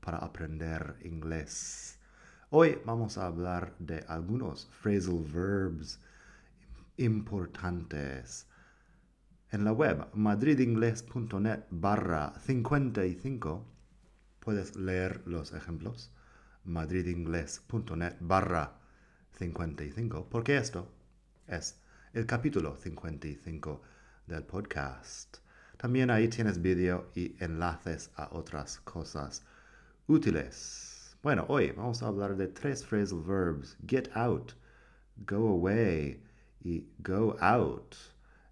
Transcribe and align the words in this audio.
para 0.00 0.18
aprender 0.18 0.96
inglés. 1.02 1.98
Hoy 2.50 2.78
vamos 2.84 3.16
a 3.16 3.26
hablar 3.26 3.74
de 3.78 4.04
algunos 4.08 4.68
phrasal 4.82 5.22
verbs 5.22 6.00
importantes. 6.96 8.46
En 9.52 9.64
la 9.64 9.72
web 9.72 10.06
madridingles.net 10.14 11.64
barra 11.70 12.32
55 12.40 13.64
puedes 14.40 14.76
leer 14.76 15.22
los 15.26 15.52
ejemplos. 15.52 16.12
madridingles.net 16.64 18.16
barra 18.20 18.80
55 19.38 20.28
porque 20.28 20.56
esto 20.56 20.92
es 21.46 21.80
el 22.12 22.26
capítulo 22.26 22.76
55 22.76 23.80
del 24.26 24.44
podcast. 24.44 25.38
También 25.76 26.10
ahí 26.10 26.28
tienes 26.28 26.60
vídeo 26.60 27.10
y 27.14 27.34
enlaces 27.42 28.10
a 28.16 28.28
otras 28.32 28.80
cosas 28.80 29.44
útiles. 30.10 31.16
Bueno, 31.22 31.44
hoy 31.48 31.70
vamos 31.70 32.02
a 32.02 32.08
hablar 32.08 32.36
de 32.36 32.48
tres 32.48 32.84
phrasal 32.84 33.22
verbs. 33.22 33.76
Get 33.86 34.08
out, 34.16 34.54
go 35.24 35.46
away 35.50 36.20
y 36.64 36.88
go 36.98 37.36
out. 37.40 37.94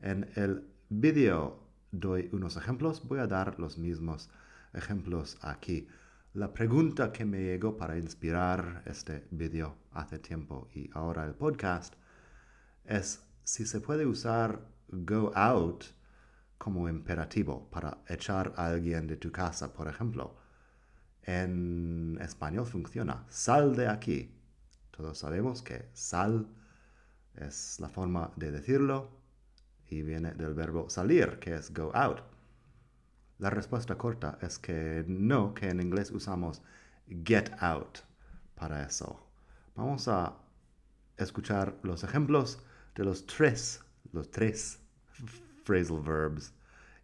En 0.00 0.30
el 0.34 0.66
vídeo 0.88 1.58
doy 1.90 2.30
unos 2.32 2.56
ejemplos. 2.56 3.06
Voy 3.06 3.18
a 3.18 3.26
dar 3.26 3.60
los 3.60 3.76
mismos 3.76 4.30
ejemplos 4.72 5.36
aquí. 5.42 5.86
La 6.32 6.54
pregunta 6.54 7.12
que 7.12 7.26
me 7.26 7.42
llegó 7.42 7.76
para 7.76 7.98
inspirar 7.98 8.82
este 8.86 9.26
vídeo 9.30 9.76
hace 9.92 10.18
tiempo 10.18 10.70
y 10.74 10.88
ahora 10.94 11.26
el 11.26 11.34
podcast 11.34 11.94
es 12.86 13.22
si 13.44 13.66
se 13.66 13.82
puede 13.82 14.06
usar 14.06 14.66
go 14.88 15.30
out 15.34 15.84
como 16.56 16.88
imperativo 16.88 17.68
para 17.68 17.98
echar 18.08 18.54
a 18.56 18.68
alguien 18.68 19.06
de 19.06 19.18
tu 19.18 19.30
casa, 19.30 19.74
por 19.74 19.88
ejemplo 19.88 20.41
en 21.22 22.18
español 22.20 22.66
funciona. 22.66 23.24
Sal 23.28 23.76
de 23.76 23.88
aquí. 23.88 24.34
Todos 24.90 25.18
sabemos 25.18 25.62
que 25.62 25.88
sal 25.92 26.46
es 27.34 27.80
la 27.80 27.88
forma 27.88 28.30
de 28.36 28.52
decirlo 28.52 29.10
y 29.88 30.02
viene 30.02 30.32
del 30.32 30.54
verbo 30.54 30.88
salir, 30.90 31.38
que 31.38 31.54
es 31.54 31.72
go 31.72 31.90
out. 31.94 32.20
La 33.38 33.50
respuesta 33.50 33.96
corta 33.96 34.38
es 34.40 34.58
que 34.58 35.04
no, 35.06 35.54
que 35.54 35.68
en 35.68 35.80
inglés 35.80 36.10
usamos 36.10 36.62
get 37.24 37.50
out 37.60 37.98
para 38.54 38.84
eso. 38.84 39.26
Vamos 39.74 40.08
a 40.08 40.36
escuchar 41.16 41.78
los 41.82 42.04
ejemplos 42.04 42.62
de 42.94 43.04
los 43.04 43.26
tres, 43.26 43.80
los 44.12 44.30
tres 44.30 44.80
phrasal 45.64 46.00
verbs 46.00 46.52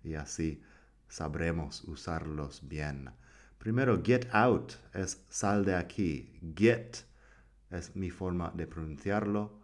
y 0.02 0.14
así 0.14 0.62
sabremos 1.08 1.84
usarlos 1.84 2.66
bien. 2.68 3.10
Primero, 3.58 4.00
get 4.02 4.28
out 4.32 4.74
es 4.94 5.24
sal 5.28 5.64
de 5.64 5.74
aquí. 5.74 6.38
Get 6.54 7.04
es 7.70 7.94
mi 7.96 8.10
forma 8.10 8.52
de 8.54 8.66
pronunciarlo. 8.66 9.58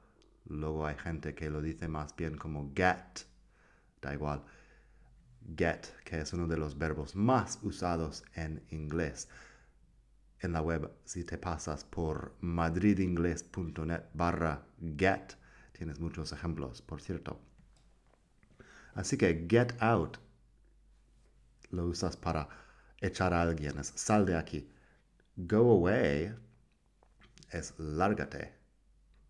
Luego 0.46 0.86
hay 0.86 0.96
gente 0.96 1.34
que 1.34 1.48
lo 1.48 1.62
dice 1.62 1.88
más 1.88 2.14
bien 2.16 2.36
como 2.36 2.72
get. 2.74 3.26
Da 4.02 4.12
igual. 4.12 4.44
Get, 5.56 5.86
que 6.04 6.20
es 6.20 6.32
uno 6.32 6.48
de 6.48 6.56
los 6.56 6.76
verbos 6.76 7.14
más 7.14 7.60
usados 7.62 8.24
en 8.34 8.62
inglés. 8.70 9.28
En 10.40 10.52
la 10.52 10.60
web, 10.60 10.90
si 11.04 11.24
te 11.24 11.38
pasas 11.38 11.84
por 11.84 12.34
madridingles.net 12.40 14.02
barra 14.12 14.66
get, 14.98 15.34
tienes 15.72 16.00
muchos 16.00 16.32
ejemplos, 16.32 16.82
por 16.82 17.00
cierto. 17.00 17.40
Así 18.94 19.16
que 19.16 19.46
get 19.48 19.74
out 19.80 20.18
lo 21.70 21.86
usas 21.86 22.16
para 22.16 22.63
echar 23.06 23.32
a 23.34 23.42
alguien, 23.42 23.78
es 23.78 23.92
sal 23.96 24.26
de 24.26 24.36
aquí. 24.36 24.68
Go 25.36 25.72
away 25.72 26.34
es 27.50 27.74
lárgate. 27.78 28.52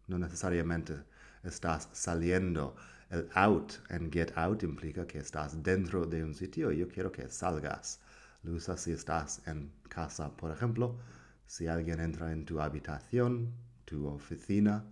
No 0.07 0.19
necesariamente 0.19 1.05
estás 1.43 1.89
saliendo. 1.93 2.77
El 3.11 3.29
out 3.35 3.75
en 3.91 4.11
get 4.11 4.33
out 4.37 4.63
implica 4.63 5.07
que 5.07 5.19
estás 5.19 5.63
dentro 5.63 6.07
de 6.07 6.25
un 6.25 6.35
sitio 6.35 6.73
y 6.73 6.79
yo 6.79 6.89
quiero 6.89 7.13
que 7.13 7.29
salgas. 7.29 8.01
Lo 8.43 8.53
usas 8.55 8.81
si 8.81 8.93
estás 8.93 9.47
en 9.47 9.73
casa, 9.89 10.35
por 10.37 10.51
ejemplo. 10.51 10.99
Si 11.47 11.67
alguien 11.67 12.01
entra 12.01 12.33
en 12.33 12.45
tu 12.45 12.61
habitación, 12.61 13.53
tu 13.85 14.07
oficina, 14.07 14.85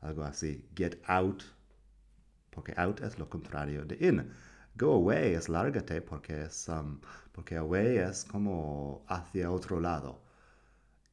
algo 0.00 0.22
así. 0.22 0.68
Get 0.74 0.98
out, 1.06 1.42
porque 2.50 2.72
out 2.76 3.00
es 3.00 3.18
lo 3.18 3.28
contrario 3.28 3.84
de 3.84 3.96
in. 4.00 4.30
Go 4.78 4.92
away 4.92 5.32
es 5.34 5.48
lárgate 5.48 6.02
porque 6.02 6.42
es 6.42 6.68
um, 6.68 7.00
porque 7.32 7.56
away 7.56 7.96
es 7.96 8.24
como 8.24 9.04
hacia 9.08 9.50
otro 9.50 9.80
lado, 9.80 10.20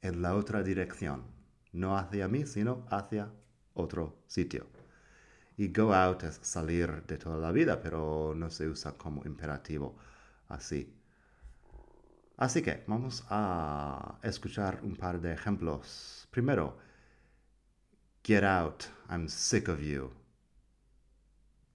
en 0.01 0.22
la 0.22 0.35
otra 0.35 0.63
dirección, 0.63 1.24
no 1.72 1.97
hacia 1.97 2.28
mí, 2.28 2.46
sino 2.46 2.85
hacia 2.90 3.31
otro 3.74 4.18
sitio. 4.28 4.68
Y 5.56 5.69
go 5.72 5.94
out 5.94 6.24
es 6.24 6.40
salir 6.41 7.03
de 7.06 7.18
toda 7.18 7.38
la 7.38 7.53
vida, 7.53 7.81
pero 7.81 8.34
no 8.35 8.50
se 8.50 8.68
usa 8.68 8.97
como 8.97 9.24
imperativo 9.25 9.95
así. 10.50 10.94
Así 12.35 12.62
que 12.62 12.84
vamos 12.88 13.24
a 13.30 14.19
escuchar 14.24 14.80
un 14.84 14.97
par 14.97 15.22
de 15.22 15.31
ejemplos. 15.31 16.28
Primero, 16.31 16.78
get 18.24 18.44
out, 18.44 18.84
I'm 19.09 19.30
sick 19.30 19.69
of 19.69 19.80
you. 19.80 20.12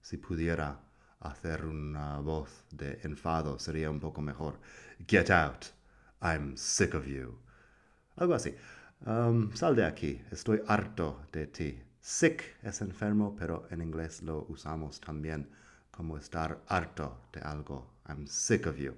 Si 0.01 0.17
pudiera 0.17 0.88
hacer 1.19 1.65
una 1.65 2.19
voz 2.19 2.63
de 2.71 2.99
enfado 3.03 3.59
sería 3.59 3.89
un 3.89 3.99
poco 3.99 4.21
mejor. 4.21 4.59
Get 5.07 5.29
out. 5.29 5.65
I'm 6.21 6.55
sick 6.57 6.93
of 6.93 7.05
you. 7.05 7.37
Algo 8.15 8.33
así. 8.33 8.55
Um, 9.05 9.53
sal 9.55 9.75
de 9.75 9.85
aquí. 9.85 10.21
Estoy 10.31 10.61
harto 10.67 11.25
de 11.31 11.47
ti. 11.47 11.81
Sick 12.01 12.57
es 12.63 12.81
enfermo, 12.81 13.35
pero 13.37 13.67
en 13.71 13.81
inglés 13.81 14.21
lo 14.21 14.45
usamos 14.49 14.99
también 14.99 15.49
como 15.91 16.17
estar 16.17 16.61
harto 16.67 17.17
de 17.33 17.41
algo. 17.41 17.93
I'm 18.07 18.27
sick 18.27 18.65
of 18.67 18.77
you. 18.77 18.95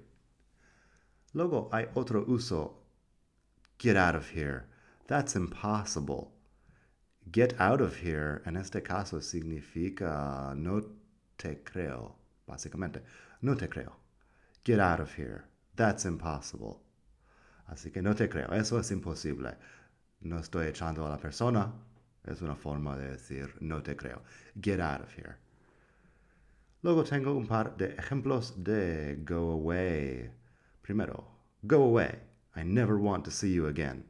Luego 1.32 1.68
hay 1.72 1.88
otro 1.94 2.24
uso. 2.26 2.78
Get 3.78 3.96
out 3.96 4.14
of 4.14 4.30
here. 4.34 4.66
That's 5.06 5.34
impossible. 5.34 6.32
Get 7.30 7.60
out 7.60 7.80
of 7.80 8.02
here 8.02 8.42
en 8.44 8.56
este 8.56 8.82
caso 8.82 9.20
significa 9.20 10.54
no 10.56 11.01
te 11.42 11.62
creo, 11.64 12.14
básicamente. 12.46 13.02
No 13.40 13.56
te 13.56 13.68
creo. 13.68 13.96
Get 14.64 14.78
out 14.78 15.00
of 15.00 15.18
here. 15.18 15.42
That's 15.74 16.04
impossible. 16.04 16.76
Así 17.66 17.90
que 17.90 18.00
no 18.00 18.14
te 18.14 18.28
creo. 18.28 18.52
Eso 18.52 18.78
es 18.78 18.92
imposible. 18.92 19.56
No 20.20 20.38
estoy 20.38 20.68
echando 20.68 21.04
a 21.04 21.10
la 21.10 21.18
persona. 21.18 21.72
Es 22.24 22.42
una 22.42 22.54
forma 22.54 22.96
de 22.96 23.10
decir 23.10 23.56
no 23.60 23.82
te 23.82 23.96
creo. 23.96 24.22
Get 24.60 24.80
out 24.80 25.00
of 25.00 25.18
here. 25.18 25.36
Luego 26.82 27.02
tengo 27.02 27.34
un 27.34 27.46
par 27.46 27.76
de 27.76 27.96
ejemplos 27.96 28.62
de 28.62 29.18
go 29.24 29.50
away. 29.52 30.30
Primero, 30.82 31.26
go 31.62 31.82
away. 31.84 32.20
I 32.54 32.62
never 32.62 32.96
want 32.96 33.24
to 33.24 33.30
see 33.32 33.52
you 33.52 33.66
again. 33.66 34.04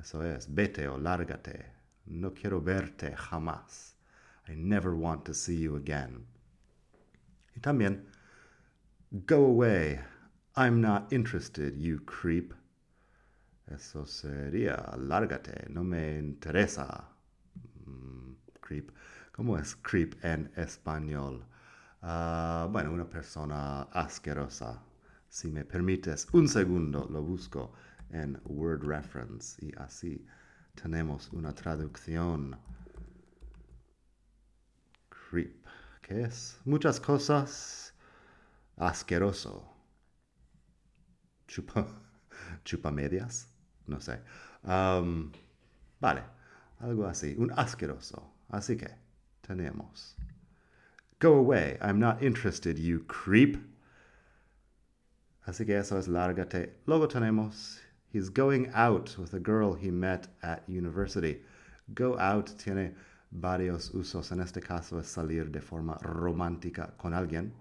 Eso 0.00 0.22
es, 0.24 0.52
vete 0.52 0.88
o 0.88 0.98
lárgate. 0.98 1.66
No 2.06 2.32
quiero 2.32 2.60
verte 2.60 3.14
jamás. 3.14 3.97
I 4.48 4.54
never 4.54 4.94
want 4.94 5.24
to 5.26 5.34
see 5.34 5.56
you 5.56 5.76
again. 5.76 6.26
Y 7.54 7.60
también, 7.60 8.04
go 9.26 9.44
away. 9.44 10.00
I'm 10.56 10.80
not 10.80 11.12
interested, 11.12 11.76
you 11.76 12.00
creep. 12.00 12.54
Eso 13.70 14.04
sería, 14.04 14.96
lárgate, 14.96 15.68
no 15.70 15.84
me 15.84 16.18
interesa. 16.18 17.04
Mm, 17.86 18.32
creep. 18.60 18.90
¿Cómo 19.32 19.58
es 19.58 19.74
creep 19.74 20.14
en 20.24 20.50
español? 20.56 21.44
Uh, 22.02 22.68
bueno, 22.68 22.92
una 22.92 23.04
persona 23.04 23.82
asquerosa. 23.92 24.80
Si 25.28 25.50
me 25.50 25.64
permites 25.64 26.26
un 26.32 26.48
segundo, 26.48 27.06
lo 27.10 27.22
busco 27.22 27.72
en 28.10 28.40
Word 28.44 28.84
Reference 28.84 29.58
y 29.60 29.72
así 29.76 30.24
tenemos 30.74 31.30
una 31.32 31.54
traducción 31.54 32.56
creep, 35.28 35.66
que 36.02 36.22
es 36.22 36.58
muchas 36.64 37.00
cosas 37.00 37.92
asqueroso. 38.76 39.62
chupamedias, 42.64 43.48
no 43.86 44.00
sé. 44.00 44.20
Vale, 46.00 46.22
algo 46.80 47.06
así, 47.06 47.34
un 47.38 47.50
asqueroso. 47.56 48.22
Así 48.50 48.76
que 48.76 48.88
tenemos. 49.42 50.14
Go 51.18 51.34
away, 51.34 51.76
I'm 51.80 51.98
not 51.98 52.22
interested, 52.22 52.78
you 52.78 53.00
creep. 53.00 53.56
Así 55.46 55.66
que 55.66 55.76
eso 55.76 55.98
es 55.98 56.06
lárgate. 56.06 56.70
Luego 56.86 57.08
tenemos, 57.08 57.80
he's 58.12 58.28
going 58.30 58.70
out 58.74 59.16
with 59.18 59.34
a 59.34 59.40
girl 59.40 59.74
he 59.74 59.90
met 59.90 60.28
at 60.42 60.62
university. 60.68 61.42
Go 61.94 62.18
out 62.18 62.52
tiene 62.58 62.94
varios 63.30 63.94
usos. 63.94 64.32
En 64.32 64.40
este 64.40 64.60
caso 64.60 64.98
es 65.00 65.06
salir 65.06 65.50
de 65.50 65.60
forma 65.60 65.98
romántica 66.00 66.94
con 66.96 67.14
alguien. 67.14 67.52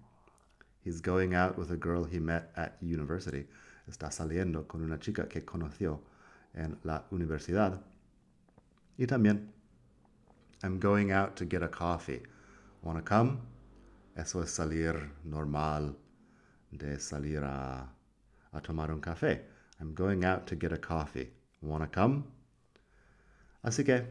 He's 0.84 1.02
going 1.02 1.34
out 1.34 1.58
with 1.58 1.72
a 1.72 1.76
girl 1.76 2.06
he 2.06 2.20
met 2.20 2.52
at 2.56 2.78
university. 2.82 3.48
Está 3.88 4.12
saliendo 4.12 4.68
con 4.68 4.84
una 4.84 5.00
chica 5.00 5.28
que 5.28 5.44
conoció 5.44 6.02
en 6.54 6.78
la 6.84 7.06
universidad. 7.12 7.82
Y 8.98 9.06
también, 9.06 9.52
I'm 10.64 10.80
going 10.80 11.12
out 11.12 11.36
to 11.36 11.46
get 11.46 11.62
a 11.62 11.70
coffee. 11.70 12.24
Wanna 12.82 13.02
come? 13.02 13.40
Eso 14.16 14.42
es 14.42 14.52
salir 14.52 15.12
normal 15.24 15.96
de 16.72 17.00
salir 17.00 17.44
a, 17.44 17.88
a 18.54 18.62
tomar 18.62 18.92
un 18.92 19.00
café. 19.00 19.44
I'm 19.80 19.94
going 19.94 20.26
out 20.26 20.48
to 20.48 20.56
get 20.56 20.72
a 20.72 20.78
coffee. 20.78 21.32
Wanna 21.62 21.88
come? 21.88 22.24
Así 23.64 23.84
que 23.84 24.06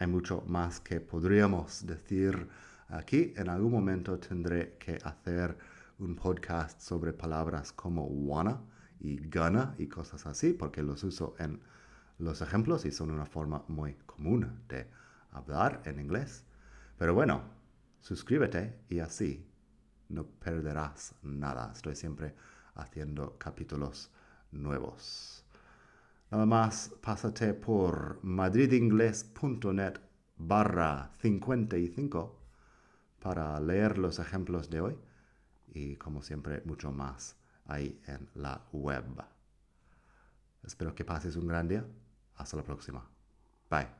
hay 0.00 0.06
mucho 0.06 0.42
más 0.46 0.80
que 0.80 0.98
podríamos 0.98 1.86
decir 1.86 2.48
aquí. 2.88 3.34
En 3.36 3.50
algún 3.50 3.70
momento 3.70 4.18
tendré 4.18 4.78
que 4.78 4.98
hacer 5.04 5.58
un 5.98 6.16
podcast 6.16 6.80
sobre 6.80 7.12
palabras 7.12 7.70
como 7.74 8.06
wanna 8.06 8.62
y 8.98 9.28
gonna 9.28 9.74
y 9.76 9.88
cosas 9.88 10.24
así, 10.26 10.54
porque 10.54 10.82
los 10.82 11.04
uso 11.04 11.34
en 11.38 11.60
los 12.16 12.40
ejemplos 12.40 12.86
y 12.86 12.92
son 12.92 13.10
una 13.10 13.26
forma 13.26 13.62
muy 13.68 13.92
común 14.06 14.62
de 14.68 14.88
hablar 15.32 15.82
en 15.84 16.00
inglés. 16.00 16.44
Pero 16.96 17.12
bueno, 17.12 17.42
suscríbete 18.00 18.80
y 18.88 19.00
así 19.00 19.46
no 20.08 20.24
perderás 20.24 21.14
nada. 21.22 21.72
Estoy 21.74 21.94
siempre 21.94 22.34
haciendo 22.74 23.36
capítulos 23.36 24.10
nuevos. 24.50 25.44
Nada 26.30 26.46
más 26.46 26.92
pásate 27.02 27.54
por 27.54 28.20
madridingles.net 28.22 29.94
barra 30.36 31.10
55 31.20 32.40
para 33.20 33.58
leer 33.58 33.98
los 33.98 34.20
ejemplos 34.20 34.70
de 34.70 34.80
hoy 34.80 34.98
y 35.72 35.96
como 35.96 36.22
siempre 36.22 36.62
mucho 36.64 36.92
más 36.92 37.36
ahí 37.66 38.00
en 38.06 38.28
la 38.34 38.64
web. 38.72 39.04
Espero 40.62 40.94
que 40.94 41.04
pases 41.04 41.34
un 41.36 41.48
gran 41.48 41.66
día. 41.66 41.84
Hasta 42.36 42.56
la 42.56 42.62
próxima. 42.62 43.04
Bye. 43.68 43.99